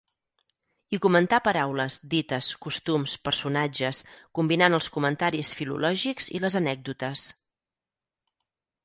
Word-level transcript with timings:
Hi 0.95 0.99
comentà 1.05 1.37
paraules, 1.47 1.97
dites, 2.13 2.47
costums, 2.65 3.13
personatges, 3.29 3.99
combinant 4.39 4.79
els 4.79 4.87
comentaris 4.97 5.53
filològics 5.61 6.31
i 6.39 6.43
les 6.47 6.57
anècdotes. 6.61 7.27